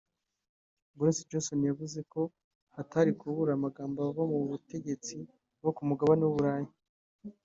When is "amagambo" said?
3.55-3.97